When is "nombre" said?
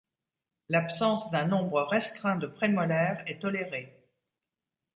1.45-1.83